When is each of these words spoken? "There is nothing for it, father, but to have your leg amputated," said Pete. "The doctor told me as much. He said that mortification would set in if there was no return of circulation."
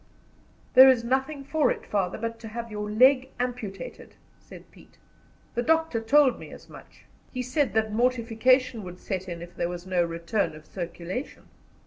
"There 0.73 0.89
is 0.89 1.03
nothing 1.03 1.43
for 1.43 1.69
it, 1.69 1.85
father, 1.85 2.17
but 2.17 2.39
to 2.39 2.47
have 2.47 2.71
your 2.71 2.89
leg 2.89 3.29
amputated," 3.39 4.15
said 4.39 4.71
Pete. 4.71 4.97
"The 5.53 5.61
doctor 5.61 6.01
told 6.01 6.39
me 6.39 6.49
as 6.49 6.67
much. 6.67 7.05
He 7.31 7.43
said 7.43 7.75
that 7.75 7.93
mortification 7.93 8.81
would 8.83 8.97
set 8.99 9.29
in 9.29 9.43
if 9.43 9.55
there 9.55 9.69
was 9.69 9.85
no 9.85 10.03
return 10.03 10.55
of 10.55 10.65
circulation." 10.65 11.43